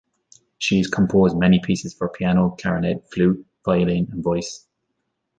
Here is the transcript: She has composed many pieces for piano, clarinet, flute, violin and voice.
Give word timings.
She 0.57 0.79
has 0.79 0.87
composed 0.87 1.37
many 1.37 1.59
pieces 1.59 1.93
for 1.93 2.09
piano, 2.09 2.55
clarinet, 2.59 3.07
flute, 3.11 3.45
violin 3.63 4.07
and 4.11 4.23
voice. 4.23 4.65